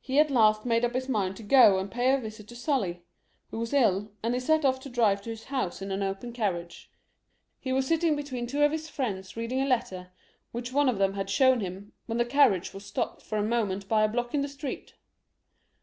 [0.00, 3.00] He at' last made up his mind to go and pay a visit to SuUy,
[3.50, 6.32] who was ill, and he set off to drive to his house in an open
[6.32, 6.86] car riage.
[7.60, 9.88] He was sitting between two of liis friends reading I i• XLi.] HENRY IV.
[9.88, 10.12] 316 a letter,
[10.52, 13.42] which one of them had shown to him, when the carriage was stopped for a
[13.42, 14.94] moment by a block in the street.